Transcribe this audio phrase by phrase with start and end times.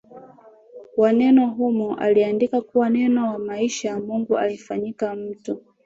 [0.97, 5.63] wa Neno humo aliandika kuwa Neno wa maishaMungu alifanyika mtu